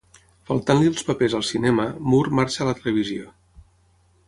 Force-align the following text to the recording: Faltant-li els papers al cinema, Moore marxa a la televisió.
Faltant-li 0.51 0.89
els 0.91 1.05
papers 1.09 1.35
al 1.41 1.45
cinema, 1.51 1.85
Moore 2.13 2.35
marxa 2.41 2.65
a 2.65 2.69
la 2.71 2.77
televisió. 2.83 3.29